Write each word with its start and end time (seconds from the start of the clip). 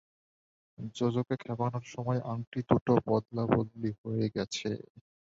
জোজোকে 0.95 1.35
ক্ষেপানোর 1.37 1.85
সময় 1.93 2.19
আংটি 2.31 2.59
দুটো 2.69 2.93
বদলাবদলি 3.07 3.91
হয়ে 4.01 4.27
গেছে। 4.35 4.69